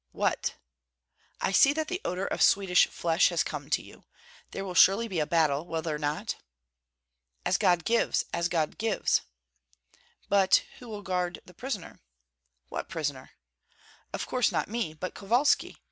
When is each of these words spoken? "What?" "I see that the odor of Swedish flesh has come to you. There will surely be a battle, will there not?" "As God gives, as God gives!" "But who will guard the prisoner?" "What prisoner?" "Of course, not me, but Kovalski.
"What?" 0.13 0.55
"I 1.41 1.51
see 1.51 1.73
that 1.73 1.87
the 1.87 2.01
odor 2.03 2.25
of 2.25 2.41
Swedish 2.41 2.87
flesh 2.87 3.29
has 3.29 3.43
come 3.43 3.69
to 3.69 3.83
you. 3.83 4.03
There 4.49 4.65
will 4.65 4.73
surely 4.73 5.07
be 5.07 5.19
a 5.19 5.27
battle, 5.27 5.67
will 5.67 5.83
there 5.83 5.99
not?" 5.99 6.37
"As 7.45 7.59
God 7.59 7.85
gives, 7.85 8.25
as 8.33 8.49
God 8.49 8.79
gives!" 8.79 9.21
"But 10.27 10.63
who 10.79 10.89
will 10.89 11.03
guard 11.03 11.39
the 11.45 11.53
prisoner?" 11.53 11.99
"What 12.69 12.89
prisoner?" 12.89 13.33
"Of 14.11 14.25
course, 14.25 14.51
not 14.51 14.67
me, 14.67 14.95
but 14.95 15.13
Kovalski. 15.13 15.77